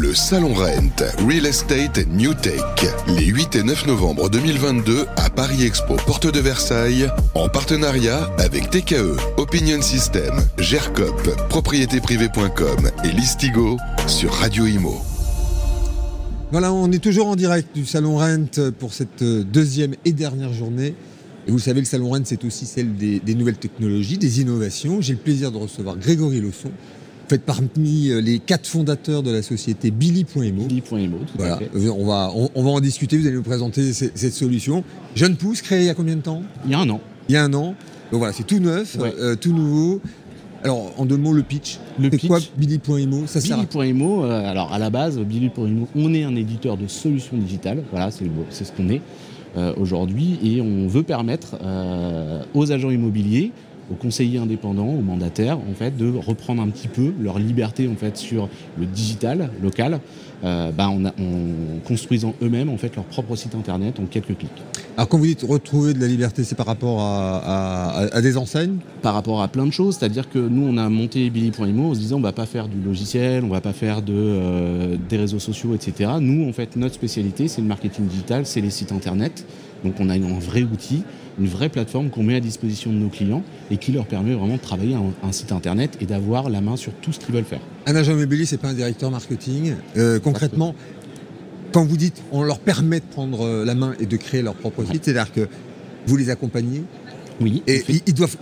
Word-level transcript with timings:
Le 0.00 0.14
Salon 0.14 0.54
Rent, 0.54 1.04
Real 1.28 1.44
Estate 1.44 2.06
New 2.08 2.32
Tech, 2.32 2.62
les 3.08 3.26
8 3.26 3.56
et 3.56 3.62
9 3.62 3.88
novembre 3.88 4.30
2022 4.30 5.04
à 5.16 5.28
Paris 5.28 5.64
Expo, 5.64 5.96
porte 6.06 6.32
de 6.32 6.40
Versailles, 6.40 7.10
en 7.34 7.50
partenariat 7.50 8.30
avec 8.38 8.70
TKE, 8.70 9.18
Opinion 9.36 9.82
System, 9.82 10.32
GERCOP, 10.56 11.36
propriétéprivée.com 11.50 12.90
et 13.04 13.08
Listigo 13.08 13.76
sur 14.06 14.32
Radio 14.32 14.64
Imo. 14.64 14.96
Voilà, 16.52 16.72
on 16.72 16.90
est 16.90 17.02
toujours 17.02 17.26
en 17.26 17.36
direct 17.36 17.74
du 17.74 17.84
Salon 17.84 18.16
Rent 18.16 18.72
pour 18.78 18.94
cette 18.94 19.22
deuxième 19.22 19.94
et 20.06 20.12
dernière 20.12 20.54
journée. 20.54 20.94
Et 21.46 21.50
vous 21.50 21.58
savez, 21.58 21.80
le 21.80 21.86
Salon 21.86 22.10
Rennes, 22.10 22.24
c'est 22.24 22.46
aussi 22.46 22.64
celle 22.64 22.94
des, 22.96 23.34
nouvelles 23.34 23.58
technologies, 23.58 24.16
des 24.16 24.40
innovations. 24.40 25.02
J'ai 25.02 25.12
le 25.12 25.18
plaisir 25.18 25.52
de 25.52 25.58
recevoir 25.58 25.98
Grégory 25.98 26.40
Lausson, 26.40 26.70
faites 27.28 27.42
parmi 27.42 28.10
euh, 28.10 28.20
les 28.20 28.38
quatre 28.38 28.66
fondateurs 28.66 29.22
de 29.22 29.30
la 29.30 29.42
société 29.42 29.90
Billy.emo. 29.90 30.64
Billy.emo, 30.64 31.18
tout 31.18 31.34
voilà. 31.36 31.54
à 31.54 31.58
fait. 31.58 31.70
Euh, 31.74 31.90
on 31.96 32.06
va, 32.06 32.30
on, 32.34 32.50
on, 32.54 32.62
va 32.62 32.70
en 32.70 32.80
discuter, 32.80 33.16
vous 33.18 33.26
allez 33.26 33.36
nous 33.36 33.42
présenter 33.42 33.92
cette, 33.92 34.34
solution. 34.34 34.84
Jeune 35.14 35.36
pousse, 35.36 35.62
créée 35.62 35.80
il 35.80 35.86
y 35.86 35.90
a 35.90 35.94
combien 35.94 36.16
de 36.16 36.20
temps? 36.22 36.42
Il 36.64 36.70
y 36.70 36.74
a 36.74 36.80
un 36.80 36.88
an. 36.90 37.00
Il 37.28 37.34
y 37.34 37.36
a 37.38 37.44
un 37.44 37.52
an. 37.54 37.74
Donc 38.10 38.18
voilà, 38.18 38.32
c'est 38.32 38.46
tout 38.46 38.58
neuf, 38.58 38.96
Ouais. 38.98 39.14
euh, 39.18 39.36
tout 39.36 39.52
nouveau. 39.52 40.00
Alors, 40.64 40.92
en 40.96 41.06
deux 41.06 41.16
mots, 41.16 41.32
le 41.32 41.42
pitch. 41.42 41.78
Le 41.98 42.04
c'est 42.04 42.18
pitch. 42.18 42.28
quoi? 42.28 42.38
Billy.emo 42.56 43.26
Ça 43.26 43.40
Billy.emo, 43.40 44.24
euh, 44.24 44.50
alors 44.50 44.72
à 44.72 44.78
la 44.78 44.90
base, 44.90 45.18
Billy.emo, 45.18 45.88
on 45.96 46.14
est 46.14 46.22
un 46.22 46.36
éditeur 46.36 46.76
de 46.76 46.86
solutions 46.86 47.36
digitales. 47.36 47.82
Voilà, 47.90 48.10
c'est 48.10 48.64
ce 48.64 48.72
qu'on 48.72 48.88
est 48.90 49.00
euh, 49.56 49.72
aujourd'hui. 49.76 50.38
Et 50.44 50.60
on 50.60 50.86
veut 50.86 51.02
permettre 51.02 51.56
aux 52.54 52.70
agents 52.70 52.90
immobiliers, 52.90 53.50
aux 53.90 53.94
conseillers 53.94 54.38
indépendants, 54.38 54.88
aux 54.88 55.02
mandataires, 55.02 55.58
en 55.58 55.74
fait, 55.74 55.96
de 55.96 56.10
reprendre 56.14 56.62
un 56.62 56.68
petit 56.68 56.88
peu 56.88 57.12
leur 57.20 57.38
liberté 57.38 57.88
en 57.88 57.96
fait 57.96 58.16
sur 58.16 58.48
le 58.78 58.86
digital 58.86 59.50
local, 59.62 60.00
euh, 60.44 60.70
bah, 60.72 60.88
en, 60.88 61.04
en 61.04 61.10
construisant 61.84 62.34
eux-mêmes 62.42 62.68
en 62.68 62.76
fait 62.76 62.94
leur 62.96 63.04
propre 63.04 63.36
site 63.36 63.54
internet 63.54 63.98
en 64.00 64.06
quelques 64.06 64.36
clics. 64.38 64.50
Alors, 64.96 65.08
quand 65.08 65.18
vous 65.18 65.26
dites 65.26 65.42
retrouver 65.42 65.94
de 65.94 66.00
la 66.00 66.06
liberté, 66.06 66.44
c'est 66.44 66.54
par 66.54 66.66
rapport 66.66 67.00
à, 67.00 67.38
à- 67.38 68.14
à 68.16 68.20
des 68.20 68.36
enseignes? 68.36 68.76
Par 69.00 69.14
rapport 69.14 69.40
à 69.42 69.48
plein 69.48 69.66
de 69.66 69.70
choses. 69.72 69.96
C'est-à-dire 69.98 70.28
que 70.28 70.38
nous, 70.38 70.66
on 70.66 70.76
a 70.76 70.88
monté 70.88 71.30
Billy.imo 71.30 71.90
en 71.90 71.94
se 71.94 71.98
disant 72.00 72.18
on 72.18 72.20
va 72.20 72.32
pas 72.32 72.46
faire 72.46 72.68
du 72.68 72.78
logiciel, 72.80 73.42
on 73.44 73.48
va 73.48 73.60
pas 73.60 73.72
faire 73.72 74.02
de, 74.02 74.12
euh, 74.14 74.96
des 75.08 75.16
réseaux 75.16 75.38
sociaux, 75.38 75.74
etc. 75.74 76.10
Nous, 76.20 76.46
en 76.48 76.52
fait, 76.52 76.76
notre 76.76 76.94
spécialité, 76.94 77.48
c'est 77.48 77.62
le 77.62 77.68
marketing 77.68 78.06
digital, 78.06 78.44
c'est 78.46 78.60
les 78.60 78.70
sites 78.70 78.92
internet. 78.92 79.46
Donc, 79.84 79.94
on 79.98 80.08
a 80.08 80.14
un 80.14 80.38
vrai 80.38 80.62
outil, 80.62 81.02
une 81.38 81.46
vraie 81.46 81.68
plateforme 81.68 82.10
qu'on 82.10 82.22
met 82.22 82.36
à 82.36 82.40
disposition 82.40 82.92
de 82.92 82.96
nos 82.98 83.08
clients 83.08 83.42
et 83.70 83.76
qui 83.76 83.92
leur 83.92 84.06
permet 84.06 84.34
vraiment 84.34 84.56
de 84.56 84.60
travailler 84.60 84.94
un, 84.94 85.12
un 85.26 85.32
site 85.32 85.52
internet 85.52 85.98
et 86.00 86.06
d'avoir 86.06 86.50
la 86.50 86.60
main 86.60 86.76
sur 86.76 86.92
tout 86.94 87.12
ce 87.12 87.18
qu'ils 87.20 87.34
veulent 87.34 87.44
faire. 87.44 87.60
Un 87.86 87.96
agent 87.96 88.12
immobilier, 88.12 88.44
c'est 88.44 88.58
pas 88.58 88.68
un 88.68 88.74
directeur 88.74 89.10
marketing. 89.10 89.74
Euh, 89.96 90.20
concrètement, 90.20 90.74
quand 91.72 91.84
vous 91.84 91.96
dites 91.96 92.22
on 92.32 92.42
leur 92.42 92.58
permet 92.58 93.00
de 93.00 93.04
prendre 93.04 93.40
euh, 93.46 93.64
la 93.64 93.74
main 93.74 93.94
et 93.98 94.06
de 94.06 94.16
créer 94.16 94.42
leur 94.42 94.54
propre 94.54 94.84
site, 94.84 95.04
c'est-à-dire 95.04 95.32
que 95.32 95.48
vous 96.06 96.16
les 96.16 96.30
accompagnez 96.30 96.82
Oui. 97.42 97.62
et 97.66 97.82
ils, 97.88 98.00
ils 98.06 98.14
doivent, 98.14 98.36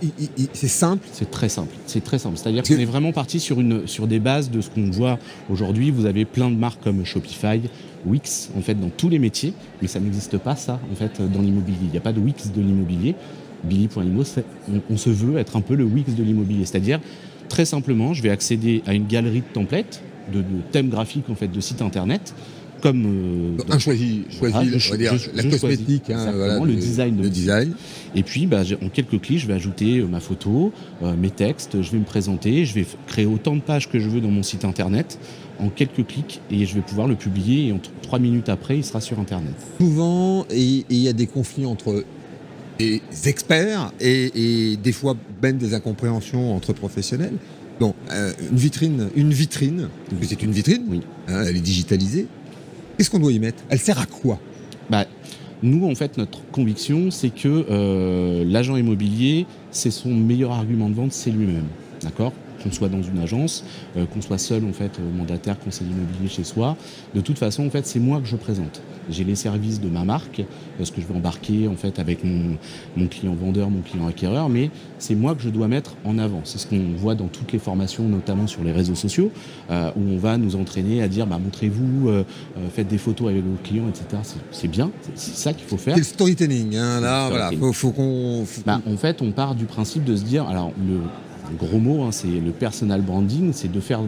c'est 0.53 0.67
simple. 0.67 1.05
C'est 1.11 1.29
très 1.31 1.49
simple. 1.49 1.73
C'est 1.87 2.03
très 2.03 2.19
simple. 2.19 2.37
C'est-à-dire 2.37 2.65
C'est- 2.65 2.75
qu'on 2.75 2.81
est 2.81 2.85
vraiment 2.85 3.11
parti 3.11 3.39
sur, 3.39 3.59
une, 3.59 3.87
sur 3.87 4.07
des 4.07 4.19
bases 4.19 4.49
de 4.51 4.61
ce 4.61 4.69
qu'on 4.69 4.89
voit 4.91 5.17
aujourd'hui. 5.49 5.91
Vous 5.91 6.05
avez 6.05 6.25
plein 6.25 6.49
de 6.49 6.55
marques 6.55 6.83
comme 6.83 7.03
Shopify, 7.05 7.61
Wix, 8.05 8.49
en 8.57 8.61
fait, 8.61 8.75
dans 8.75 8.89
tous 8.89 9.09
les 9.09 9.19
métiers. 9.19 9.53
Mais 9.81 9.87
ça 9.87 9.99
n'existe 9.99 10.37
pas, 10.37 10.55
ça, 10.55 10.79
en 10.91 10.95
fait, 10.95 11.21
dans 11.31 11.41
l'immobilier. 11.41 11.77
Il 11.83 11.91
n'y 11.91 11.97
a 11.97 12.01
pas 12.01 12.13
de 12.13 12.19
Wix 12.19 12.51
de 12.51 12.61
l'immobilier. 12.61 13.15
Billy.imo, 13.63 14.23
on, 14.71 14.81
on 14.89 14.97
se 14.97 15.09
veut 15.09 15.37
être 15.37 15.55
un 15.55 15.61
peu 15.61 15.75
le 15.75 15.83
Wix 15.83 16.15
de 16.15 16.23
l'immobilier. 16.23 16.65
C'est-à-dire, 16.65 16.99
très 17.49 17.65
simplement, 17.65 18.13
je 18.13 18.23
vais 18.23 18.29
accéder 18.31 18.81
à 18.87 18.93
une 18.93 19.05
galerie 19.07 19.41
de 19.41 19.53
templates, 19.53 20.01
de, 20.33 20.39
de 20.39 20.45
thèmes 20.71 20.89
graphiques, 20.89 21.29
en 21.29 21.35
fait, 21.35 21.47
de 21.47 21.59
sites 21.59 21.81
internet, 21.81 22.33
comme... 22.81 23.55
euh, 23.59 23.63
Un 23.73 23.79
choisi, 23.79 24.23
choisi 24.37 24.55
Ah, 24.57 24.61
on 24.75 24.77
je- 24.79 24.91
va 24.91 24.97
dire, 24.97 25.17
je- 25.17 25.29
la 25.35 25.43
je 25.43 25.49
cosmétique, 25.49 26.09
hein, 26.09 26.31
voilà, 26.35 26.59
le 26.59 26.73
design 26.75 27.15
de 27.15 27.21
le 27.21 27.27
mon 27.27 27.33
site. 27.33 27.41
design. 27.43 27.73
Et 28.15 28.23
puis, 28.23 28.45
bah, 28.47 28.63
en 28.83 28.89
quelques 28.89 29.21
clics, 29.21 29.39
je 29.39 29.47
vais 29.47 29.53
ajouter 29.53 29.99
euh, 29.99 30.07
ma 30.07 30.19
photo, 30.19 30.73
euh, 31.03 31.15
mes 31.15 31.29
textes, 31.29 31.81
je 31.81 31.91
vais 31.91 31.99
me 31.99 32.03
présenter, 32.05 32.65
je 32.65 32.73
vais 32.73 32.85
créer 33.07 33.25
autant 33.25 33.55
de 33.55 33.61
pages 33.61 33.89
que 33.89 33.99
je 33.99 34.09
veux 34.09 34.19
dans 34.21 34.31
mon 34.31 34.43
site 34.43 34.65
internet 34.65 35.17
en 35.59 35.69
quelques 35.69 36.05
clics 36.07 36.41
et 36.49 36.65
je 36.65 36.75
vais 36.75 36.81
pouvoir 36.81 37.07
le 37.07 37.15
publier 37.15 37.67
et 37.67 37.71
en 37.71 37.79
trois 38.01 38.19
minutes 38.19 38.49
après, 38.49 38.77
il 38.77 38.83
sera 38.83 38.99
sur 38.99 39.19
internet. 39.19 39.53
Souvent, 39.79 40.45
il 40.51 40.83
y 40.89 41.07
a 41.07 41.13
des 41.13 41.27
conflits 41.27 41.65
entre 41.65 42.03
des 42.79 43.01
experts 43.25 43.91
et, 44.01 44.71
et 44.71 44.77
des 44.77 44.91
fois 44.91 45.15
même 45.43 45.57
des 45.57 45.73
incompréhensions 45.75 46.55
entre 46.55 46.73
professionnels. 46.73 47.33
Bon, 47.79 47.93
euh, 48.11 48.31
une 48.51 48.57
vitrine, 48.57 49.09
une 49.15 49.31
vitrine, 49.31 49.87
c'est 50.23 50.41
une 50.43 50.51
vitrine, 50.51 50.83
Oui. 50.89 51.01
hein, 51.27 51.43
elle 51.47 51.57
est 51.57 51.61
digitalisée. 51.61 52.27
Qu'est-ce 52.97 53.09
qu'on 53.09 53.19
doit 53.19 53.31
y 53.31 53.39
mettre? 53.39 53.63
Elle 53.69 53.79
sert 53.79 53.99
à 53.99 54.05
quoi? 54.05 54.39
Bah, 54.89 55.05
nous, 55.63 55.87
en 55.89 55.95
fait, 55.95 56.17
notre 56.17 56.43
conviction, 56.51 57.11
c'est 57.11 57.29
que 57.29 57.65
euh, 57.69 58.43
l'agent 58.45 58.75
immobilier, 58.75 59.45
c'est 59.71 59.91
son 59.91 60.09
meilleur 60.09 60.51
argument 60.51 60.89
de 60.89 60.95
vente, 60.95 61.13
c'est 61.13 61.31
lui-même. 61.31 61.65
D'accord? 62.01 62.33
Qu'on 62.63 62.71
soit 62.71 62.89
dans 62.89 63.01
une 63.01 63.19
agence, 63.19 63.63
euh, 63.97 64.05
qu'on 64.05 64.21
soit 64.21 64.37
seul, 64.37 64.63
en 64.65 64.73
fait, 64.73 64.99
euh, 64.99 65.17
mandataire, 65.17 65.57
conseiller 65.59 65.89
immobilier 65.91 66.29
chez 66.29 66.43
soi. 66.43 66.75
De 67.15 67.21
toute 67.21 67.37
façon, 67.39 67.65
en 67.65 67.69
fait, 67.69 67.85
c'est 67.87 67.99
moi 67.99 68.19
que 68.21 68.27
je 68.27 68.35
présente. 68.35 68.81
J'ai 69.09 69.23
les 69.23 69.35
services 69.35 69.81
de 69.81 69.89
ma 69.89 70.03
marque, 70.03 70.43
ce 70.81 70.91
que 70.91 71.01
je 71.01 71.07
vais 71.07 71.15
embarquer, 71.15 71.67
en 71.67 71.75
fait, 71.75 71.97
avec 71.99 72.23
mon, 72.23 72.57
mon 72.95 73.07
client 73.07 73.33
vendeur, 73.33 73.69
mon 73.69 73.81
client 73.81 74.07
acquéreur, 74.07 74.47
mais 74.47 74.69
c'est 74.99 75.15
moi 75.15 75.33
que 75.35 75.41
je 75.41 75.49
dois 75.49 75.67
mettre 75.67 75.95
en 76.05 76.17
avant. 76.19 76.41
C'est 76.43 76.59
ce 76.59 76.67
qu'on 76.67 76.93
voit 76.97 77.15
dans 77.15 77.27
toutes 77.27 77.51
les 77.51 77.59
formations, 77.59 78.07
notamment 78.07 78.45
sur 78.47 78.63
les 78.63 78.71
réseaux 78.71 78.95
sociaux, 78.95 79.31
euh, 79.71 79.89
où 79.95 80.01
on 80.13 80.17
va 80.17 80.37
nous 80.37 80.55
entraîner 80.55 81.01
à 81.01 81.07
dire, 81.07 81.25
bah, 81.27 81.39
montrez-vous, 81.43 82.09
euh, 82.09 82.23
faites 82.73 82.87
des 82.87 82.97
photos 82.99 83.29
avec 83.29 83.43
vos 83.43 83.57
clients, 83.63 83.89
etc. 83.89 84.21
C'est- 84.51 84.67
bien, 84.67 84.91
c'est- 85.15 85.35
ça 85.35 85.53
qu'il 85.53 85.65
faut 85.67 85.77
faire. 85.77 85.95
C'est 85.95 86.01
le 86.01 86.05
storytelling. 86.05 86.75
hein, 86.75 87.01
là, 87.01 87.25
Le 87.25 87.29
voilà, 87.31 87.51
faut, 87.59 87.73
faut 87.73 87.91
qu'on. 87.91 88.45
Bah, 88.65 88.81
en 88.87 88.97
fait, 88.97 89.21
on 89.21 89.31
part 89.31 89.55
du 89.55 89.65
principe 89.65 90.03
de 90.03 90.15
se 90.15 90.23
dire, 90.23 90.47
alors 90.47 90.71
le 90.87 90.99
gros 91.57 91.79
mot, 91.79 92.03
hein, 92.03 92.11
c'est 92.11 92.27
le 92.27 92.51
personal 92.51 93.01
branding, 93.01 93.51
c'est 93.53 93.71
de 93.71 93.79
faire, 93.79 94.01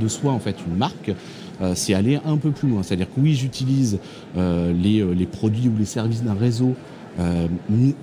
de 0.00 0.08
soi 0.08 0.32
en 0.32 0.38
fait 0.38 0.56
une 0.66 0.76
marque. 0.76 1.12
Euh, 1.60 1.74
c'est 1.76 1.94
aller 1.94 2.18
un 2.24 2.38
peu 2.38 2.50
plus 2.50 2.68
loin. 2.68 2.82
C'est-à-dire 2.82 3.06
que 3.06 3.20
oui, 3.20 3.34
j'utilise 3.34 3.98
euh, 4.36 4.72
euh, 4.72 5.14
les 5.14 5.26
produits 5.26 5.68
ou 5.68 5.76
les 5.78 5.84
services 5.84 6.22
d'un 6.22 6.34
réseau 6.34 6.74
euh, 7.18 7.46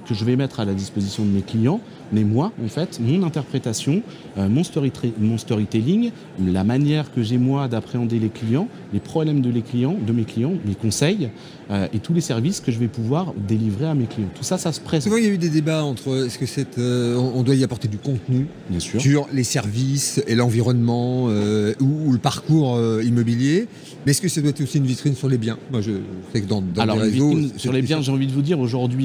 que 0.08 0.14
je 0.14 0.26
vais 0.26 0.36
mettre 0.36 0.60
à 0.60 0.66
la 0.66 0.74
disposition 0.74 1.26
de 1.26 1.30
mes 1.30 1.42
clients, 1.42 1.82
mais 2.12 2.24
moi, 2.24 2.52
en 2.64 2.68
fait, 2.68 3.00
mon 3.00 3.24
interprétation, 3.24 4.02
euh, 4.38 4.50
mon, 4.50 4.64
story 4.64 4.92
mon 5.20 5.38
storytelling, 5.38 6.12
la 6.44 6.64
manière 6.64 7.14
que 7.14 7.22
j'ai 7.22 7.38
moi 7.38 7.68
d'appréhender 7.68 8.20
les 8.20 8.30
clients, 8.30 8.68
les 8.94 9.00
problèmes 9.00 9.42
de, 9.42 9.50
les 9.50 9.62
clients, 9.62 9.96
de 10.06 10.12
mes 10.12 10.24
clients, 10.24 10.54
mes 10.66 10.76
conseils 10.76 11.30
euh, 11.70 11.88
et 11.94 12.00
tous 12.00 12.14
les 12.14 12.22
services 12.22 12.60
que 12.62 12.72
je 12.72 12.80
vais 12.80 12.88
pouvoir 12.88 13.34
délivrer 13.48 13.86
à 13.86 13.94
mes 13.94 14.06
clients. 14.06 14.30
Tout 14.36 14.44
ça, 14.44 14.58
ça 14.58 14.72
se 14.72 14.80
présente. 14.80 15.04
Souvent, 15.04 15.18
il 15.18 15.26
y 15.26 15.30
a 15.30 15.34
eu 15.34 15.38
des 15.38 15.50
débats 15.50 15.84
entre 15.84 16.26
est-ce 16.26 16.40
que 16.40 16.46
c'est, 16.46 16.78
euh, 16.80 17.16
on 17.16 17.44
doit 17.44 17.56
y 17.56 17.64
apporter 17.64 17.88
du 17.88 17.98
contenu 17.98 18.48
Bien 18.70 18.80
sûr. 18.80 19.00
sur 19.00 19.28
les 19.32 19.44
services 19.44 20.22
et 20.28 20.36
l'environnement 20.36 21.26
ou, 21.26 22.08
ou 22.08 22.12
le 22.12 22.18
parcours 22.18 22.80
immobilier, 23.04 23.68
mais 24.06 24.12
est-ce 24.12 24.22
que 24.22 24.30
ça 24.30 24.42
doit 24.42 24.52
être 24.52 24.62
aussi 24.62 24.78
une 24.78 24.86
vitrine 24.86 25.16
sur 25.16 25.28
les 25.28 25.38
biens? 25.38 25.58
Moi, 25.72 25.82
je 25.82 25.92
sais 26.34 26.42
que 26.42 26.48
dans, 26.48 26.62
dans 26.62 26.82
Alors, 26.82 26.96
les 26.96 27.04
réseaux, 27.04 27.30
vitrine 27.30 27.60
sur 27.60 27.74
les 27.74 27.82
biens, 27.82 28.02
j'ai 28.02 28.12
envie 28.12 28.28
de 28.28 28.32
vous 28.32 28.42
dire 28.42 28.60
aujourd'hui, 28.60 28.99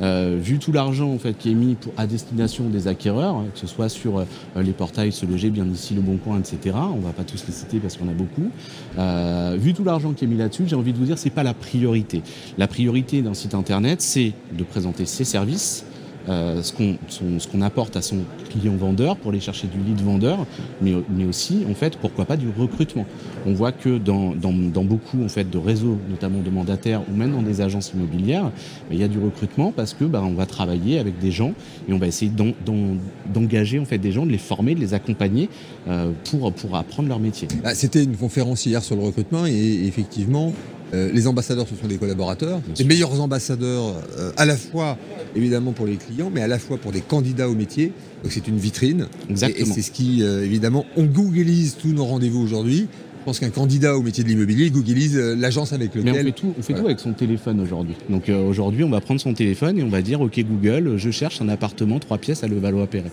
euh, 0.00 0.38
vu 0.40 0.58
tout 0.58 0.72
l'argent 0.72 1.10
en 1.10 1.18
fait 1.18 1.36
qui 1.36 1.50
est 1.50 1.54
mis 1.54 1.76
à 1.96 2.06
destination 2.06 2.68
des 2.68 2.88
acquéreurs, 2.88 3.36
hein, 3.36 3.46
que 3.52 3.58
ce 3.58 3.66
soit 3.66 3.88
sur 3.88 4.18
euh, 4.18 4.24
les 4.56 4.72
portails 4.72 5.12
Se 5.12 5.26
Loger, 5.26 5.50
bien 5.50 5.66
ici, 5.66 5.94
Le 5.94 6.00
Bon 6.00 6.16
Coin, 6.16 6.38
etc. 6.38 6.76
On 6.76 7.00
va 7.00 7.12
pas 7.12 7.24
tous 7.24 7.44
les 7.46 7.52
citer 7.52 7.78
parce 7.78 7.96
qu'on 7.96 8.08
a 8.08 8.12
beaucoup. 8.12 8.50
Euh, 8.98 9.56
vu 9.58 9.74
tout 9.74 9.84
l'argent 9.84 10.12
qui 10.12 10.24
est 10.24 10.28
mis 10.28 10.36
là-dessus, 10.36 10.64
j'ai 10.66 10.76
envie 10.76 10.92
de 10.92 10.98
vous 10.98 11.04
dire, 11.04 11.18
c'est 11.18 11.30
pas 11.30 11.42
la 11.42 11.54
priorité. 11.54 12.22
La 12.56 12.68
priorité 12.68 13.22
d'un 13.22 13.34
site 13.34 13.54
internet, 13.54 14.00
c'est 14.00 14.32
de 14.56 14.64
présenter 14.64 15.06
ses 15.06 15.24
services. 15.24 15.84
Euh, 16.28 16.62
ce 16.62 17.48
qu'on 17.48 17.60
apporte 17.62 17.96
à 17.96 18.02
son 18.02 18.18
client 18.50 18.76
vendeur 18.76 19.16
pour 19.16 19.30
aller 19.30 19.40
chercher 19.40 19.66
du 19.66 19.78
lead 19.78 20.00
vendeur, 20.00 20.46
mais, 20.82 20.92
mais 21.08 21.24
aussi 21.24 21.64
en 21.70 21.74
fait 21.74 21.96
pourquoi 21.96 22.24
pas 22.24 22.36
du 22.36 22.48
recrutement. 22.56 23.06
On 23.46 23.52
voit 23.54 23.72
que 23.72 23.98
dans, 23.98 24.34
dans, 24.34 24.52
dans 24.52 24.84
beaucoup 24.84 25.22
en 25.24 25.28
fait 25.28 25.48
de 25.48 25.58
réseaux, 25.58 25.96
notamment 26.10 26.40
de 26.40 26.50
mandataires 26.50 27.02
ou 27.10 27.14
même 27.16 27.32
dans 27.32 27.42
des 27.42 27.60
agences 27.60 27.92
immobilières, 27.94 28.50
il 28.90 28.98
y 28.98 29.02
a 29.04 29.08
du 29.08 29.18
recrutement 29.18 29.72
parce 29.72 29.94
que 29.94 30.04
ben, 30.04 30.22
on 30.22 30.34
va 30.34 30.46
travailler 30.46 30.98
avec 30.98 31.18
des 31.18 31.30
gens 31.30 31.52
et 31.88 31.92
on 31.92 31.98
va 31.98 32.06
essayer 32.06 32.30
d'en- 32.30 32.52
d'en- 32.64 32.96
d'engager 33.32 33.78
en 33.78 33.84
fait 33.84 33.98
des 33.98 34.12
gens, 34.12 34.26
de 34.26 34.30
les 34.32 34.38
former, 34.38 34.74
de 34.74 34.80
les 34.80 34.94
accompagner 34.94 35.48
euh, 35.88 36.10
pour 36.30 36.52
pour 36.52 36.76
apprendre 36.76 37.08
leur 37.08 37.20
métier. 37.20 37.48
Ah, 37.64 37.74
C'était 37.74 38.04
une 38.04 38.16
conférence 38.16 38.66
hier 38.66 38.82
sur 38.82 38.96
le 38.96 39.02
recrutement 39.02 39.46
et 39.46 39.86
effectivement, 39.86 40.52
euh, 40.94 41.10
les 41.12 41.26
ambassadeurs, 41.26 41.66
ce 41.68 41.74
sont 41.80 41.86
des 41.86 41.96
collaborateurs. 41.98 42.58
Bien 42.60 42.68
les 42.70 42.76
sûr. 42.76 42.86
meilleurs 42.86 43.20
ambassadeurs, 43.20 43.94
euh, 44.18 44.30
à 44.36 44.44
la 44.46 44.56
fois 44.56 44.96
évidemment 45.36 45.72
pour 45.72 45.86
les 45.86 45.96
clients, 45.96 46.30
mais 46.34 46.40
à 46.40 46.48
la 46.48 46.58
fois 46.58 46.78
pour 46.78 46.92
des 46.92 47.00
candidats 47.02 47.48
au 47.48 47.54
métier. 47.54 47.92
Donc 48.22 48.32
c'est 48.32 48.48
une 48.48 48.58
vitrine. 48.58 49.06
Et, 49.26 49.28
et 49.28 49.30
Exactement. 49.32 49.74
c'est 49.74 49.82
ce 49.82 49.90
qui, 49.90 50.22
euh, 50.22 50.44
évidemment, 50.44 50.84
on 50.96 51.04
googlise 51.04 51.76
tous 51.78 51.88
nos 51.88 52.04
rendez-vous 52.04 52.40
aujourd'hui. 52.40 52.86
Je 53.20 53.24
pense 53.24 53.40
qu'un 53.40 53.50
candidat 53.50 53.96
au 53.96 54.00
métier 54.02 54.24
de 54.24 54.28
l'immobilier, 54.30 54.66
il 54.66 54.72
googlise 54.72 55.16
l'agence 55.18 55.74
avec 55.74 55.94
Mais 55.94 56.00
on 56.00 56.14
lequel. 56.14 56.26
fait 56.26 56.32
tout, 56.32 56.54
on 56.58 56.62
fait 56.62 56.72
Voilà. 56.72 56.80
tout 56.80 56.86
avec 56.86 57.00
son 57.00 57.12
téléphone 57.12 57.60
aujourd'hui. 57.60 57.94
Donc 58.08 58.30
aujourd'hui, 58.30 58.84
on 58.84 58.88
va 58.90 59.02
prendre 59.02 59.20
son 59.20 59.34
téléphone 59.34 59.78
et 59.78 59.82
on 59.82 59.90
va 59.90 60.00
dire 60.00 60.22
OK 60.22 60.40
Google, 60.40 60.94
je 60.96 61.10
cherche 61.10 61.42
un 61.42 61.48
appartement 61.50 61.98
trois 61.98 62.16
pièces 62.16 62.42
à 62.42 62.48
Levallois-Perret. 62.48 63.10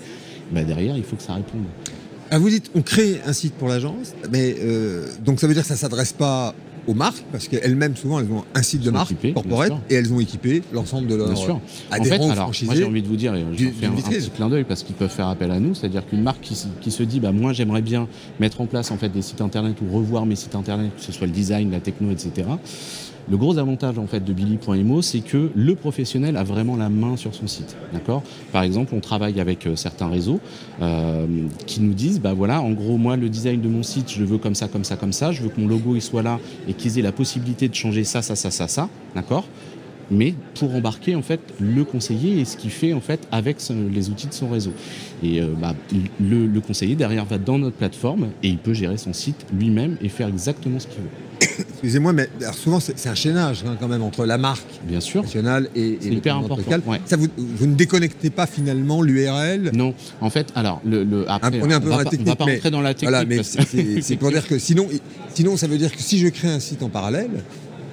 Bah, 0.54 0.63
derrière, 0.63 0.95
il 0.95 1.04
faut 1.04 1.18
que 1.18 1.24
ça 1.24 1.33
réponde. 1.33 1.63
Ah, 2.31 2.39
vous 2.39 2.50
dites, 2.50 2.71
on 2.75 2.81
crée 2.81 3.19
un 3.25 3.33
site 3.33 3.56
pour 3.56 3.68
l'agence, 3.68 4.13
mais 4.31 4.56
euh, 4.62 5.06
donc 5.25 5.39
ça 5.42 5.48
veut 5.48 5.54
dire 5.54 5.63
que 5.63 5.68
ça 5.69 5.75
s'adresse 5.75 6.13
pas 6.13 6.56
aux 6.88 6.94
marques, 6.94 7.24
parce 7.32 7.48
qu'elles-mêmes, 7.48 7.96
souvent, 7.96 8.20
elles 8.20 8.32
ont 8.32 8.44
un 8.54 8.62
site 8.62 8.82
de 8.82 8.92
marque 8.92 9.12
équipées, 9.12 9.34
corporate 9.34 9.74
et 9.90 9.96
elles 9.96 10.14
ont 10.14 10.20
équipé 10.20 10.62
l'ensemble 10.74 11.08
de 11.08 11.16
leurs 11.16 11.28
Bien 11.28 11.36
sûr. 11.36 11.56
En 11.56 11.60
fait, 11.60 11.96
adhérents 12.02 12.28
ou 12.28 12.32
alors, 12.32 12.44
franchisés. 12.46 12.66
moi 12.68 12.76
j'ai 12.76 12.84
envie 12.86 13.02
de 13.02 13.08
vous 13.08 13.16
dire, 13.16 13.34
et 13.36 13.44
je 13.54 13.66
fais 13.70 13.86
un, 13.88 13.92
un 13.92 13.96
petit 13.96 14.30
clin 14.30 14.50
d'œil 14.50 14.64
parce 14.66 14.84
qu'ils 14.84 14.96
peuvent 14.96 15.10
faire 15.10 15.28
appel 15.28 15.52
à 15.52 15.60
nous, 15.60 15.74
c'est-à-dire 15.76 16.06
qu'une 16.06 16.22
marque 16.22 16.42
qui, 16.42 16.56
se- 16.56 16.68
qui 16.82 16.92
se 16.92 17.04
dit, 17.04 17.20
bah, 17.20 17.32
moi 17.32 17.54
j'aimerais 17.54 17.82
bien 17.82 18.08
mettre 18.40 18.62
en 18.62 18.66
place 18.66 18.92
en 18.92 18.98
fait 18.98 19.10
des 19.10 19.22
sites 19.22 19.42
internet 19.42 19.76
ou 19.82 19.94
revoir 19.96 20.26
mes 20.26 20.36
sites 20.36 20.56
internet, 20.56 20.92
que 20.96 21.02
ce 21.02 21.12
soit 21.12 21.28
le 21.28 21.34
design, 21.34 21.72
la 21.72 21.80
techno, 21.80 22.12
etc. 22.12 22.48
Le 23.30 23.38
gros 23.38 23.57
avantage 23.57 23.98
en 23.98 24.06
fait 24.06 24.24
de 24.24 24.33
Billy.imo, 24.33 25.01
c'est 25.01 25.22
que 25.22 25.50
le 25.56 25.75
professionnel 25.75 26.38
a 26.38 26.44
vraiment 26.44 26.75
la 26.75 26.89
main 26.89 27.18
sur 27.18 27.33
son 27.33 27.48
site. 27.48 27.75
D'accord? 27.92 28.22
Par 28.51 28.62
exemple, 28.62 28.94
on 28.95 29.00
travaille 29.00 29.39
avec 29.39 29.66
euh, 29.66 29.75
certains 29.75 30.10
réseaux 30.10 30.39
euh, 30.81 31.25
qui 31.66 31.81
nous 31.81 31.94
disent, 31.94 32.22
bah 32.22 32.33
voilà, 32.33 32.62
en 32.62 32.72
gros, 32.72 32.98
moi 32.98 33.18
le 33.18 33.30
design 33.30 33.62
de 33.62 33.68
mon 33.68 33.81
site, 33.81 34.12
je 34.12 34.24
veux 34.24 34.38
comme 34.38 34.54
ça, 34.54 34.68
comme 34.68 34.83
ça, 34.83 34.95
comme 34.95 35.13
ça. 35.13 35.31
Je 35.31 35.42
veux 35.42 35.50
que 35.50 35.60
mon 35.60 35.68
logo 35.68 35.95
il 35.95 36.01
soit 36.01 36.22
là 36.22 36.39
et 36.68 36.74
qu'ils 36.74 37.00
aient 37.00 37.04
la 37.04 37.12
possibilité 37.12 37.68
de 37.68 37.74
changer 37.74 38.04
ça, 38.04 38.22
ça, 38.22 38.36
ça, 38.36 38.51
ça, 38.51 38.68
ça. 38.68 38.89
D'accord? 39.16 39.45
Mais 40.12 40.36
pour 40.54 40.75
embarquer 40.75 41.16
en 41.16 41.24
fait 41.24 41.39
le 41.60 41.83
conseiller 41.83 42.39
et 42.39 42.45
ce 42.45 42.57
qu'il 42.57 42.69
fait 42.69 42.94
en 42.94 43.01
fait 43.01 43.28
avec 43.31 43.57
les 43.92 44.12
outils 44.12 44.28
de 44.28 44.33
son 44.33 44.50
réseau. 44.50 44.71
Et 45.24 45.42
euh, 45.42 45.48
bah, 45.60 45.74
le 46.19 46.60
conseiller 46.60 46.94
derrière 46.94 47.25
va 47.25 47.39
dans 47.39 47.57
notre 47.57 47.75
plateforme 47.75 48.28
et 48.44 48.50
il 48.50 48.60
peut 48.60 48.74
gérer 48.74 48.98
son 48.98 49.13
site 49.13 49.48
lui-même 49.51 49.98
et 50.04 50.10
faire 50.10 50.28
exactement 50.28 50.80
ce 50.80 50.86
qu'il 50.86 51.01
veut. 51.01 51.65
Excusez-moi, 51.86 52.14
mais 52.14 52.28
alors, 52.42 52.56
souvent 52.56 52.80
c'est 52.80 53.08
un 53.08 53.14
chaînage 53.14 53.64
hein, 53.68 53.78
quand 53.80 53.88
même 53.88 54.02
entre 54.02 54.26
la 54.26 54.40
marque 54.40 54.66
Bien 54.88 55.00
sûr. 55.00 55.22
nationale 55.22 55.70
et, 55.76 56.00
et 56.02 56.10
le 56.10 56.16
local. 56.16 56.82
ouais. 56.88 57.00
Ça, 57.06 57.16
vous, 57.16 57.28
vous 57.38 57.68
ne 57.68 57.76
déconnectez 57.76 58.32
pas 58.32 58.48
finalement 58.48 59.04
l'URL 59.04 59.70
Non, 59.76 59.94
en 60.20 60.32
fait, 60.32 60.48
alors 60.56 60.82
le, 60.84 61.04
le 61.04 61.30
après, 61.30 61.60
on 61.62 61.70
est 61.70 61.74
un 61.76 61.80
peu 61.80 61.90
va 61.90 61.92
dans 61.92 61.98
la 62.00 62.04
pas, 62.04 62.08
on 62.08 62.10
technique, 62.10 62.28
va 62.28 62.36
pas 62.36 62.46
mais- 62.48 62.54
rentrer 62.56 62.72
dans 62.72 62.82
la 62.82 62.94
technique. 62.96 63.10
Voilà, 63.12 63.26
mais 63.26 64.02
c'est 64.02 64.16
pour 64.16 64.32
dire 64.32 64.48
que 64.48 64.58
sinon, 64.58 64.88
sinon, 65.36 65.58
ça 65.58 65.68
veut 65.68 65.78
dire 65.78 65.96
que 65.96 66.02
si 66.02 66.18
je 66.18 66.28
crée 66.30 66.48
un 66.50 66.60
site 66.60 66.82
en 66.82 66.90
parallèle, 66.90 67.30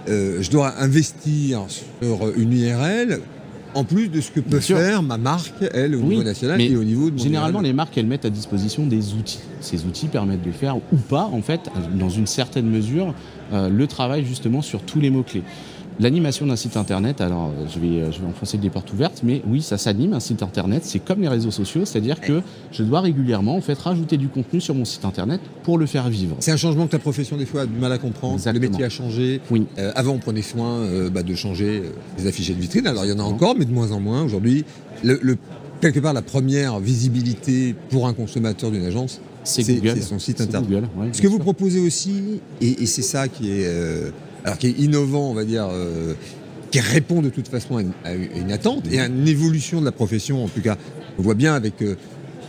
euh, 0.08 0.40
je 0.40 0.50
dois 0.50 0.74
investir 0.80 1.60
sur 1.68 2.32
une 2.36 2.52
URL 2.54 3.20
en 3.74 3.84
plus 3.84 4.08
de 4.08 4.20
ce 4.20 4.30
que 4.30 4.40
peut 4.40 4.60
faire 4.60 5.02
ma 5.02 5.18
marque, 5.18 5.52
elle, 5.72 5.94
au 5.94 6.00
Oui, 6.00 6.08
niveau 6.10 6.22
national 6.22 6.60
et 6.60 6.76
au 6.76 6.84
niveau 6.84 7.10
de 7.10 7.16
mon 7.16 7.22
Généralement, 7.22 7.60
les 7.60 7.72
marques, 7.72 7.96
elles 7.96 8.06
mettent 8.06 8.24
à 8.24 8.30
disposition 8.30 8.86
des 8.86 9.14
outils. 9.14 9.40
Ces 9.60 9.84
outils 9.84 10.08
permettent 10.08 10.44
de 10.44 10.52
faire 10.52 10.76
ou 10.76 10.96
pas, 11.08 11.24
en 11.32 11.42
fait, 11.42 11.60
dans 11.98 12.08
une 12.10 12.26
certaine 12.26 12.68
mesure, 12.68 13.14
euh, 13.52 13.68
le 13.68 13.86
travail 13.86 14.24
justement 14.24 14.62
sur 14.62 14.82
tous 14.82 15.00
les 15.00 15.10
mots-clés. 15.10 15.42
L'animation 16.02 16.46
d'un 16.46 16.56
site 16.56 16.76
internet, 16.76 17.20
alors 17.20 17.52
euh, 17.56 17.64
je 17.72 17.78
vais, 17.78 18.00
euh, 18.00 18.10
je 18.10 18.18
vais 18.20 18.26
enfoncer 18.26 18.58
des 18.58 18.70
portes 18.70 18.92
ouvertes, 18.92 19.20
mais 19.22 19.40
oui, 19.46 19.62
ça 19.62 19.78
s'anime 19.78 20.14
un 20.14 20.20
site 20.20 20.42
internet, 20.42 20.82
c'est 20.84 20.98
comme 20.98 21.20
les 21.20 21.28
réseaux 21.28 21.52
sociaux, 21.52 21.84
c'est-à-dire 21.84 22.20
que 22.20 22.42
je 22.72 22.82
dois 22.82 23.00
régulièrement 23.00 23.54
en 23.56 23.60
fait 23.60 23.78
rajouter 23.78 24.16
du 24.16 24.26
contenu 24.28 24.60
sur 24.60 24.74
mon 24.74 24.84
site 24.84 25.04
internet 25.04 25.40
pour 25.62 25.78
le 25.78 25.86
faire 25.86 26.08
vivre. 26.10 26.34
C'est 26.40 26.50
un 26.50 26.56
changement 26.56 26.86
que 26.86 26.90
ta 26.90 26.98
profession 26.98 27.36
des 27.36 27.46
fois 27.46 27.62
a 27.62 27.66
du 27.66 27.78
mal 27.78 27.92
à 27.92 27.98
comprendre. 27.98 28.34
Exactement. 28.34 28.62
Le 28.64 28.68
métier 28.70 28.84
a 28.84 28.88
changé. 28.88 29.40
Oui. 29.52 29.64
Euh, 29.78 29.92
avant, 29.94 30.14
on 30.14 30.18
prenait 30.18 30.42
soin 30.42 30.78
euh, 30.80 31.08
bah, 31.08 31.22
de 31.22 31.34
changer 31.36 31.82
les 32.18 32.26
affichés 32.26 32.54
de 32.54 32.60
vitrine. 32.60 32.86
Alors, 32.88 33.04
il 33.04 33.10
y 33.10 33.12
en 33.14 33.20
a 33.20 33.22
encore, 33.22 33.54
mais 33.56 33.64
de 33.64 33.72
moins 33.72 33.92
en 33.92 34.00
moins. 34.00 34.24
Aujourd'hui, 34.24 34.64
le, 35.04 35.20
le- 35.22 35.38
quelque 35.80 36.00
part, 36.00 36.14
la 36.14 36.22
première 36.22 36.80
visibilité 36.80 37.76
pour 37.90 38.08
un 38.08 38.12
consommateur 38.12 38.72
d'une 38.72 38.84
agence, 38.84 39.20
C'est 39.44 39.62
son 40.02 40.18
site 40.18 40.40
internet. 40.40 40.68
Google, 40.68 40.88
ouais, 40.98 41.08
Ce 41.12 41.22
que 41.22 41.28
vous 41.28 41.38
proposez 41.38 41.78
aussi, 41.80 42.40
et, 42.60 42.82
et 42.82 42.86
c'est 42.86 43.02
ça 43.02 43.28
qui 43.28 43.50
est, 43.50 43.66
euh, 43.66 44.10
alors 44.44 44.58
qui 44.58 44.68
est 44.68 44.78
innovant, 44.78 45.30
on 45.30 45.34
va 45.34 45.44
dire, 45.44 45.66
euh, 45.70 46.14
qui 46.70 46.80
répond 46.80 47.22
de 47.22 47.28
toute 47.30 47.48
façon 47.48 47.76
à 47.76 47.82
une, 47.82 47.92
à 48.04 48.14
une 48.14 48.50
attente 48.52 48.84
et 48.90 49.00
à 49.00 49.06
une 49.06 49.28
évolution 49.28 49.80
de 49.80 49.84
la 49.84 49.92
profession. 49.92 50.44
En 50.44 50.48
tout 50.48 50.60
cas, 50.62 50.76
on 51.18 51.22
voit 51.22 51.34
bien 51.34 51.54
avec 51.54 51.82
euh, 51.82 51.96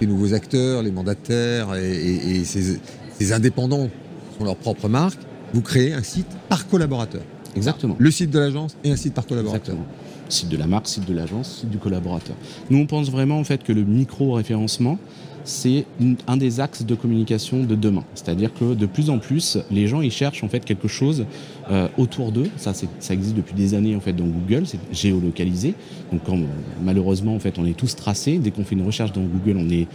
les 0.01 0.07
nouveaux 0.07 0.33
acteurs, 0.33 0.81
les 0.81 0.91
mandataires 0.91 1.75
et, 1.75 1.91
et- 1.93 2.35
et 2.37 2.43
ces, 2.45 2.79
ces 3.19 3.33
indépendants 3.33 3.87
qui 3.87 4.37
sont 4.39 4.45
leur 4.45 4.55
propre 4.55 4.87
marque. 4.89 5.19
Vous 5.53 5.61
créez 5.61 5.93
un 5.93 6.03
site 6.03 6.27
par 6.49 6.67
collaborateur. 6.67 7.21
Exactement. 7.55 7.95
Le 7.99 8.09
site 8.09 8.31
de 8.31 8.39
l'agence 8.39 8.75
et 8.83 8.91
un 8.91 8.95
site 8.95 9.13
par 9.13 9.27
collaborateur. 9.27 9.75
Exactement. 9.75 9.87
Site 10.29 10.49
de 10.49 10.57
la 10.57 10.65
marque, 10.65 10.87
site 10.87 11.05
de 11.05 11.13
l'agence, 11.13 11.59
site 11.59 11.69
du 11.69 11.77
collaborateur. 11.77 12.35
Nous, 12.71 12.79
on 12.79 12.87
pense 12.87 13.11
vraiment 13.11 13.37
en 13.39 13.43
fait 13.43 13.61
que 13.61 13.71
le 13.73 13.83
micro-référencement, 13.83 14.97
c'est 15.43 15.85
un 16.27 16.37
des 16.37 16.59
axes 16.59 16.83
de 16.83 16.95
communication 16.95 17.63
de 17.63 17.75
demain. 17.75 18.03
C'est-à-dire 18.15 18.53
que 18.53 18.73
de 18.73 18.85
plus 18.85 19.09
en 19.09 19.19
plus, 19.19 19.57
les 19.71 19.87
gens 19.87 20.01
ils 20.01 20.11
cherchent 20.11 20.43
en 20.43 20.47
fait 20.47 20.63
quelque 20.63 20.87
chose 20.87 21.25
euh, 21.71 21.87
autour 21.97 22.31
d'eux. 22.31 22.49
Ça, 22.57 22.73
ça 22.73 23.13
existe 23.13 23.35
depuis 23.35 23.53
des 23.53 23.73
années 23.73 23.95
en 23.95 23.99
fait 23.99 24.13
dans 24.13 24.25
Google, 24.25 24.65
c'est 24.65 24.79
géolocalisé. 24.91 25.73
Donc 26.11 26.21
quand, 26.25 26.37
malheureusement 26.83 27.35
en 27.35 27.39
fait, 27.39 27.59
on 27.59 27.65
est 27.65 27.77
tous 27.77 27.95
tracés. 27.95 28.37
Dès 28.37 28.51
qu'on 28.51 28.63
fait 28.63 28.75
une 28.75 28.85
recherche 28.85 29.11
dans 29.11 29.23
Google, 29.23 29.57
on 29.59 29.69
est 29.69 29.87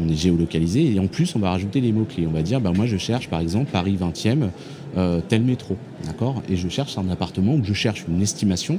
on 0.00 0.08
est 0.08 0.16
géolocalisé 0.16 0.92
et 0.92 0.98
en 0.98 1.06
plus 1.06 1.36
on 1.36 1.38
va 1.38 1.50
rajouter 1.50 1.80
les 1.80 1.92
mots 1.92 2.04
clés. 2.04 2.26
On 2.26 2.32
va 2.32 2.42
dire 2.42 2.60
bah 2.60 2.72
moi 2.74 2.86
je 2.86 2.96
cherche 2.96 3.28
par 3.28 3.40
exemple 3.40 3.70
Paris 3.70 3.96
20e 4.00 4.48
euh, 4.96 5.20
tel 5.28 5.42
métro, 5.42 5.76
d'accord? 6.04 6.42
Et 6.48 6.56
je 6.56 6.68
cherche 6.68 6.98
un 6.98 7.08
appartement 7.08 7.54
ou 7.54 7.64
je 7.64 7.74
cherche 7.74 8.04
une 8.08 8.22
estimation 8.22 8.78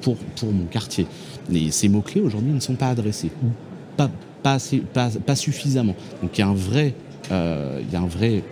pour, 0.00 0.16
pour 0.16 0.52
mon 0.52 0.64
quartier. 0.64 1.06
Et 1.52 1.70
ces 1.70 1.88
mots-clés 1.88 2.20
aujourd'hui 2.20 2.52
ne 2.52 2.60
sont 2.60 2.74
pas 2.74 2.88
adressés, 2.88 3.30
pas, 4.42 4.54
assez- 4.54 4.78
pas, 4.92 5.08
pas 5.24 5.36
suffisamment. 5.36 5.94
Donc 6.22 6.36
il 6.36 6.40
y 6.40 6.44
a 6.44 6.48
un 6.48 6.54
vrai, 6.54 6.94
euh, 7.30 7.80
il 7.86 7.92
y 7.92 7.96
a 7.96 8.00
un 8.00 8.06
vrai 8.06 8.42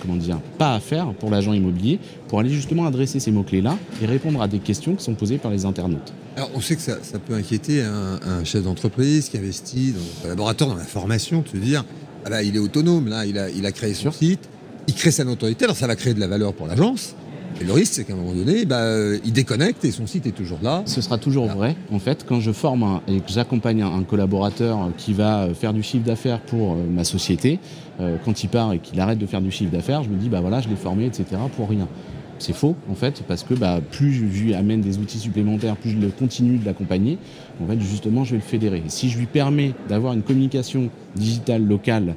comment 0.00 0.16
dire, 0.16 0.38
pas 0.58 0.74
à 0.74 0.80
faire 0.80 1.12
pour 1.14 1.30
l'agent 1.30 1.52
immobilier 1.52 1.98
pour 2.28 2.38
aller 2.40 2.50
justement 2.50 2.86
adresser 2.86 3.18
ces 3.20 3.30
mots-clés-là 3.32 3.76
et 4.00 4.06
répondre 4.06 4.40
à 4.40 4.46
des 4.46 4.58
questions 4.58 4.94
qui 4.94 5.02
sont 5.02 5.14
posées 5.14 5.38
par 5.38 5.50
les 5.50 5.64
internautes. 5.64 6.12
Alors, 6.36 6.50
on 6.54 6.60
sait 6.60 6.76
que 6.76 6.82
ça, 6.82 6.98
ça 7.02 7.18
peut 7.18 7.34
inquiéter 7.34 7.82
un, 7.82 8.20
un 8.24 8.44
chef 8.44 8.62
d'entreprise 8.62 9.28
qui 9.28 9.38
investit 9.38 9.92
dans 9.92 9.98
un 10.00 10.22
collaborateur, 10.22 10.68
dans 10.68 10.76
la 10.76 10.84
formation, 10.84 11.40
de 11.42 11.48
se 11.48 11.56
dire 11.56 11.84
ah 12.24 12.30
bah, 12.30 12.42
il 12.44 12.54
est 12.54 12.60
autonome, 12.60 13.08
là, 13.08 13.26
il 13.26 13.38
a, 13.38 13.50
il 13.50 13.64
a 13.66 13.72
créé 13.72 13.94
son 13.94 14.12
site, 14.12 14.48
il 14.86 14.94
crée 14.94 15.10
sa 15.10 15.24
notoriété, 15.24 15.64
alors 15.64 15.76
ça 15.76 15.86
va 15.88 15.96
créer 15.96 16.14
de 16.14 16.20
la 16.20 16.28
valeur 16.28 16.52
pour 16.52 16.66
l'agence. 16.68 17.14
Et 17.60 17.64
le 17.64 17.72
risque, 17.72 17.94
c'est 17.94 18.04
qu'à 18.04 18.12
un 18.12 18.16
moment 18.16 18.34
donné, 18.34 18.64
bah, 18.64 18.76
euh, 18.82 19.18
il 19.24 19.32
déconnecte 19.32 19.84
et 19.84 19.90
son 19.90 20.06
site 20.06 20.26
est 20.26 20.32
toujours 20.32 20.58
là. 20.62 20.82
Ce 20.86 21.00
sera 21.00 21.18
toujours 21.18 21.46
vrai, 21.48 21.74
en 21.90 21.98
fait, 21.98 22.24
quand 22.26 22.38
je 22.40 22.52
forme 22.52 22.82
un- 22.84 23.02
et 23.08 23.18
que 23.20 23.30
j'accompagne 23.32 23.82
un, 23.82 23.92
un 23.92 24.02
collaborateur 24.04 24.78
qui 24.96 25.12
va 25.12 25.42
euh, 25.44 25.54
faire 25.54 25.72
du 25.72 25.82
chiffre 25.82 26.04
d'affaires 26.04 26.40
pour 26.40 26.72
euh, 26.72 26.76
ma 26.88 27.02
société, 27.04 27.58
euh, 28.00 28.16
quand 28.24 28.44
il 28.44 28.48
part 28.48 28.72
et 28.74 28.78
qu'il 28.78 29.00
arrête 29.00 29.18
de 29.18 29.26
faire 29.26 29.40
du 29.40 29.50
chiffre 29.50 29.72
d'affaires, 29.72 30.04
je 30.04 30.08
me 30.08 30.16
dis, 30.16 30.28
bah 30.28 30.40
voilà, 30.40 30.60
je 30.60 30.68
l'ai 30.68 30.76
formé, 30.76 31.06
etc., 31.06 31.24
pour 31.56 31.68
rien. 31.68 31.88
C'est 32.40 32.52
faux, 32.54 32.76
en 32.88 32.94
fait, 32.94 33.24
parce 33.26 33.42
que 33.42 33.54
bah, 33.54 33.80
plus 33.90 34.12
je 34.12 34.24
lui 34.24 34.54
amène 34.54 34.80
des 34.80 34.98
outils 34.98 35.18
supplémentaires, 35.18 35.74
plus 35.76 35.90
je 35.90 35.98
le 35.98 36.08
continue 36.10 36.58
de 36.58 36.64
l'accompagner, 36.64 37.18
en 37.60 37.66
fait, 37.66 37.80
justement, 37.80 38.22
je 38.22 38.32
vais 38.32 38.36
le 38.36 38.42
fédérer. 38.42 38.84
Si 38.86 39.08
je 39.10 39.18
lui 39.18 39.26
permets 39.26 39.72
d'avoir 39.88 40.12
une 40.12 40.22
communication 40.22 40.90
digitale 41.16 41.64
locale 41.66 42.10
euh, 42.10 42.12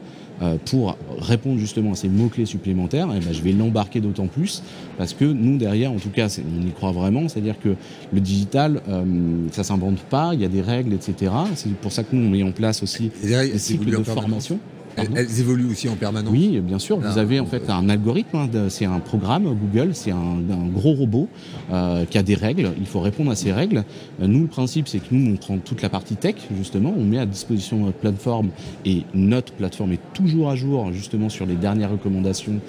pour 0.66 0.98
répondre 1.20 1.60
justement 1.60 1.92
à 1.92 1.96
ces 1.96 2.10
mots-clés 2.10 2.46
supplémentaires, 2.46 3.08
eh 3.16 3.20
ben, 3.20 3.32
je 3.32 3.42
vais 3.42 3.52
l'embarquer 3.52 4.00
d'autant 4.00 4.28
plus 4.28 4.64
parce 4.98 5.14
que 5.14 5.26
nous, 5.26 5.58
derrière, 5.58 5.92
en 5.92 5.98
tout 5.98 6.10
cas, 6.10 6.28
on 6.40 6.68
y 6.68 6.72
croit 6.72 6.92
vraiment, 6.92 7.28
c'est-à-dire 7.28 7.60
que 7.60 7.76
le 8.14 8.20
digital, 8.20 8.82
euh, 8.88 9.04
ça 9.52 9.64
s'invente 9.64 10.00
pas, 10.00 10.32
il 10.34 10.42
y 10.42 10.46
a 10.46 10.48
des 10.48 10.62
règles, 10.62 10.94
etc. 10.94 11.32
C'est 11.56 11.74
pour 11.76 11.92
ça 11.92 12.04
que 12.04 12.16
nous, 12.16 12.28
on 12.28 12.30
met 12.30 12.44
en 12.44 12.52
place 12.52 12.84
aussi 12.84 13.12
des 13.24 13.58
cycles 13.58 13.90
de 13.90 14.04
formation. 14.04 14.60
Elles, 14.98 15.40
évoluent 15.40 15.72
aussi 15.72 15.90
en 15.90 15.96
permanence. 15.96 16.32
Oui, 16.32 16.60
bien 16.60 16.80
sûr. 16.80 16.98
Vous 17.00 17.06
Ah, 17.18 17.20
avez 17.20 17.40
en 17.40 17.46
fait 17.46 17.64
euh, 17.70 17.74
un 17.74 17.90
algorithme, 17.90 18.38
hein, 18.38 18.50
c'est 18.70 18.86
un 18.86 19.00
programme 19.00 19.44
Google, 19.44 19.92
c'est 19.94 20.12
un, 20.12 20.16
un 20.18 20.68
gros 20.68 20.94
robot 20.94 21.28
euh, 21.72 22.06
qui 22.06 22.18
a 22.18 22.24
des 22.24 22.36
règles. 22.36 22.72
Il 22.80 22.86
faut 22.86 23.00
répondre 23.00 23.32
à 23.32 23.36
ces 23.36 23.52
règles. 23.52 23.84
Euh, 24.22 24.28
nous, 24.28 24.42
le 24.42 24.48
principe, 24.48 24.88
c'est 24.88 25.00
que 25.00 25.06
nous, 25.12 25.34
on 25.34 25.38
prend 25.38 25.58
toute 25.58 25.82
la 25.82 25.90
partie 25.90 26.16
tech, 26.16 26.36
justement, 26.58 26.94
on 26.98 27.04
met 27.04 27.20
à 27.20 27.26
disposition 27.26 27.78
notre 27.78 27.98
plateforme 27.98 28.50
et 28.86 29.04
notre 29.14 29.54
plateforme 29.54 29.94
est 29.94 30.14
toujours 30.14 30.50
à 30.50 30.56
jour, 30.56 30.92
justement, 30.94 31.30
sur 31.30 31.46
les 31.46 31.56
dernières 31.56 31.92
recommandations, 31.92 32.60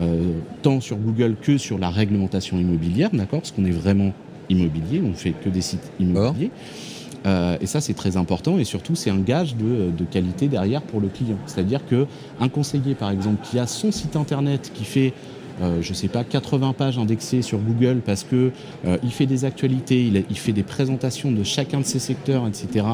euh, 0.00 0.32
tant 0.62 0.80
sur 0.80 0.96
Google 0.96 1.36
que 1.40 1.58
sur 1.58 1.78
la 1.78 1.90
réglementation 1.90 2.58
immobilière, 2.58 3.10
d'accord? 3.12 3.40
Parce 3.40 3.52
qu'on 3.52 3.64
est 3.64 3.70
vraiment 3.70 4.12
immobilier, 4.48 5.02
on 5.04 5.14
fait 5.14 5.32
que 5.32 5.48
des 5.48 5.60
sites 5.60 5.90
immobiliers. 6.00 6.50
Euh, 7.26 7.56
et 7.60 7.66
ça, 7.66 7.80
c'est 7.80 7.92
très 7.94 8.16
important 8.16 8.58
et 8.58 8.64
surtout, 8.64 8.94
c'est 8.94 9.10
un 9.10 9.18
gage 9.20 9.54
de, 9.56 9.90
de 9.96 10.04
qualité 10.04 10.48
derrière 10.48 10.80
pour 10.82 11.00
le 11.00 11.08
client. 11.08 11.36
C'est-à-dire 11.46 11.80
que 11.86 12.06
un 12.40 12.48
conseiller, 12.48 12.94
par 12.94 13.10
exemple, 13.10 13.46
qui 13.48 13.58
a 13.58 13.66
son 13.66 13.92
site 13.92 14.16
internet 14.16 14.70
qui 14.74 14.84
fait 14.84 15.12
euh, 15.62 15.82
je 15.82 15.92
sais 15.92 16.08
pas, 16.08 16.24
80 16.24 16.72
pages 16.72 16.96
indexées 16.96 17.42
sur 17.42 17.58
Google 17.58 18.00
parce 18.04 18.24
que 18.24 18.50
euh, 18.86 18.96
il 19.02 19.10
fait 19.10 19.26
des 19.26 19.44
actualités, 19.44 20.10
il, 20.30 20.38
fait 20.38 20.52
des 20.52 20.62
présentations 20.62 21.30
de 21.30 21.42
chacun 21.44 21.80
de 21.80 21.84
ses 21.84 21.98
secteurs, 21.98 22.46
etc. 22.48 22.86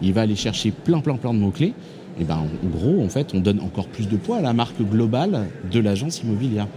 Il 0.00 0.12
va 0.12 0.20
aller 0.20 0.36
chercher 0.36 0.70
plein, 0.70 1.00
plein, 1.00 1.16
plein 1.16 1.34
de 1.34 1.40
mots-clés. 1.40 1.74
Et 2.20 2.24
ben, 2.24 2.36
en 2.36 2.68
gros, 2.68 3.02
en 3.04 3.08
fait, 3.08 3.34
on 3.34 3.40
donne 3.40 3.58
encore 3.58 3.88
plus 3.88 4.06
de 4.08 4.16
poids 4.16 4.36
à 4.36 4.40
la 4.40 4.52
marque 4.52 4.80
globale 4.80 5.48
de 5.72 5.80
l'agence 5.80 6.20
immobilière. 6.22 6.68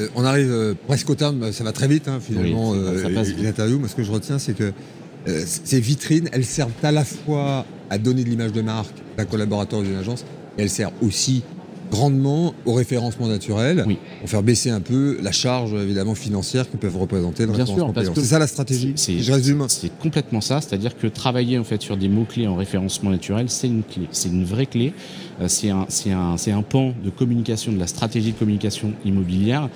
Euh, 0.00 0.08
on 0.14 0.24
arrive 0.24 0.50
euh, 0.50 0.72
presque 0.86 1.10
au 1.10 1.14
terme, 1.14 1.52
ça 1.52 1.62
va 1.64 1.72
très 1.72 1.88
vite 1.88 2.08
hein, 2.08 2.18
finalement, 2.18 2.70
Oui, 2.70 2.78
ça- 2.96 3.02
ça 3.02 3.10
passe 3.10 3.28
vite. 3.28 3.42
l'interview. 3.42 3.78
Moi 3.78 3.88
ce 3.88 3.94
que 3.96 4.02
je 4.02 4.12
retiens 4.12 4.38
c'est 4.38 4.54
que 4.54 4.72
euh, 5.28 5.42
ces 5.46 5.80
vitrines, 5.80 6.28
elles 6.32 6.44
servent 6.44 6.72
à 6.82 6.92
la 6.92 7.04
fois 7.04 7.64
à 7.90 7.98
donner 7.98 8.24
de 8.24 8.28
l'image 8.28 8.52
de 8.52 8.62
marque 8.62 8.94
d'un 9.16 9.24
collaborateur 9.24 9.80
ou 9.80 9.82
d'une 9.82 9.96
agence, 9.96 10.24
et 10.58 10.62
elles 10.62 10.70
servent 10.70 10.92
aussi 11.02 11.42
grandement 11.88 12.52
au 12.64 12.72
référencement 12.72 13.28
naturel 13.28 13.84
Oui. 13.86 13.96
pour 14.18 14.28
faire 14.28 14.42
baisser 14.42 14.70
un 14.70 14.80
peu 14.80 15.18
la 15.22 15.30
charge 15.30 15.72
évidemment 15.74 16.16
financière 16.16 16.68
que 16.68 16.76
peuvent 16.76 16.96
représenter 16.96 17.46
le 17.46 17.52
Bien 17.52 17.64
sûr, 17.64 17.92
C'est 18.16 18.24
ça 18.24 18.40
la 18.40 18.48
stratégie 18.48 18.92
c'est- 18.96 19.20
Je 19.20 19.32
résume. 19.32 19.64
C'est 19.68 19.96
complètement 19.96 20.40
ça, 20.40 20.60
c'est-à-dire 20.60 20.96
que 20.98 21.06
travailler 21.06 21.58
en 21.58 21.64
fait 21.64 21.80
sur 21.80 21.96
des 21.96 22.08
mots-clés 22.08 22.48
en 22.48 22.56
référencement 22.56 23.10
naturel, 23.10 23.46
c'est 23.50 23.68
une 23.68 23.84
clé, 23.84 24.08
c'est 24.10 24.28
une 24.30 24.44
vraie 24.44 24.66
clé. 24.66 24.94
Euh, 25.40 25.46
c'est 25.46 25.70
un, 25.70 25.86
c'est 25.88 26.10
un, 26.10 26.36
c'est 26.36 26.50
un 26.50 26.62
pan 26.62 26.92
de 27.04 27.10
communication, 27.10 27.70
de 27.72 27.78
la 27.78 27.86
stratégie 27.86 28.32
de 28.32 28.36
communication 28.38 28.92
immobilière 29.04 29.68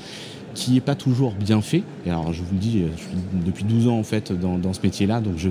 qui 0.54 0.72
n'est 0.72 0.80
pas 0.80 0.94
toujours 0.94 1.32
bien 1.34 1.60
fait. 1.60 1.82
Et 2.06 2.10
alors 2.10 2.32
je 2.32 2.40
vous 2.42 2.52
le 2.52 2.58
dis, 2.58 2.82
euh, 2.82 2.88
je 2.96 3.02
suis 3.02 3.16
depuis 3.46 3.64
12 3.64 3.88
ans 3.88 3.98
en 3.98 4.02
fait 4.02 4.32
dans, 4.32 4.58
dans 4.58 4.72
ce 4.72 4.80
métier-là, 4.82 5.20
donc 5.20 5.34
je, 5.36 5.48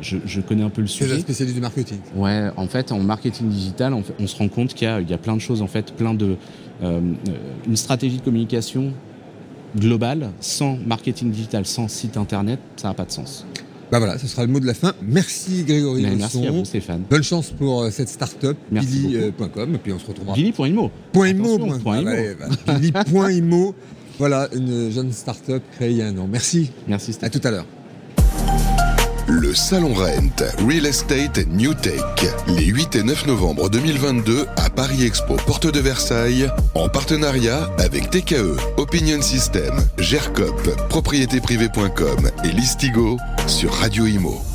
je, 0.00 0.18
je 0.24 0.40
connais 0.40 0.62
un 0.62 0.68
peu 0.70 0.82
le 0.82 0.86
C'est 0.88 1.04
la 1.04 1.10
sujet. 1.10 1.20
spécialité 1.22 1.54
du 1.54 1.60
marketing. 1.60 1.98
Ouais, 2.16 2.48
en 2.56 2.66
fait, 2.66 2.92
en 2.92 3.00
marketing 3.00 3.48
digital, 3.48 3.94
on, 3.94 4.26
se 4.26 4.36
rend 4.36 4.48
compte 4.48 4.74
qu'il 4.74 4.88
y 4.88 5.10
y 5.10 5.14
a 5.14 5.18
plein 5.18 5.34
de 5.36 5.40
choses, 5.40 5.62
en 5.62 5.66
fait, 5.66 5.92
plein 5.94 6.14
de. 6.14 6.36
euh, 6.82 7.00
euh, 7.28 7.32
une 7.66 7.76
stratégie 7.76 8.16
de 8.18 8.22
communication 8.22 8.92
globale, 9.76 10.30
sans 10.40 10.76
marketing 10.86 11.30
digital, 11.30 11.64
sans 11.64 11.88
site 11.88 12.16
internet, 12.16 12.60
ça 12.76 12.88
n'a 12.88 12.94
pas 12.94 13.04
de 13.04 13.10
sens. 13.12 13.46
Bah 13.90 13.98
voilà, 13.98 14.16
ce 14.18 14.26
sera 14.26 14.44
le 14.46 14.50
mot 14.50 14.58
de 14.58 14.66
la 14.66 14.72
fin. 14.74 14.94
Merci 15.02 15.64
Grégory 15.64 16.06
merci 16.16 16.46
à 16.46 16.50
vous, 16.50 16.64
Stéphane. 16.64 17.02
Bonne 17.10 17.22
chance 17.22 17.50
pour 17.50 17.82
euh, 17.82 17.90
cette 17.90 18.08
start-up, 18.08 18.56
Merci 18.70 19.06
billy.com, 19.06 19.74
et 19.74 19.78
puis 19.78 19.92
on 19.92 19.98
se 19.98 20.06
retrouvera. 20.06 20.34
Billy.imo. 20.34 20.90
Point.imo. 21.12 21.54
Attention, 21.54 21.78
point 21.80 21.98
imo. 22.00 22.10
ouais, 22.10 22.36
bah, 22.66 22.74
Billy.imo. 22.78 23.74
Voilà, 24.22 24.46
une 24.52 24.88
jeune 24.88 25.12
start-up 25.12 25.64
créée 25.74 25.90
il 25.90 25.96
y 25.96 26.02
a 26.02 26.06
un 26.06 26.16
an. 26.16 26.28
Merci. 26.30 26.70
Merci 26.86 27.18
À 27.22 27.28
tout 27.28 27.40
à 27.42 27.50
l'heure. 27.50 27.66
Le 29.26 29.52
Salon 29.52 29.92
Rent, 29.94 30.44
Real 30.64 30.86
Estate 30.86 31.38
and 31.38 31.56
New 31.56 31.74
Tech, 31.74 32.00
les 32.46 32.66
8 32.66 32.94
et 32.94 33.02
9 33.02 33.26
novembre 33.26 33.68
2022 33.68 34.46
à 34.54 34.70
Paris 34.70 35.04
Expo, 35.04 35.34
porte 35.44 35.66
de 35.66 35.80
Versailles, 35.80 36.48
en 36.76 36.88
partenariat 36.88 37.68
avec 37.80 38.10
TKE, 38.10 38.56
Opinion 38.76 39.20
System, 39.20 39.74
GERCOP, 39.98 40.70
propriétéprivée.com 40.88 42.30
et 42.44 42.52
Listigo 42.52 43.18
sur 43.48 43.72
Radio 43.74 44.06
Imo. 44.06 44.51